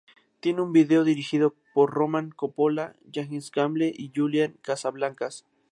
Tiene 0.39 0.61
un 0.63 0.73
vídeo 0.73 1.03
dirigido 1.03 1.53
por 1.75 1.91
Roman 1.91 2.31
Coppola, 2.31 2.95
Johannes 3.13 3.51
Gamble 3.51 3.93
y 3.95 4.11
Julian 4.15 4.57
Casablancas. 4.63 5.45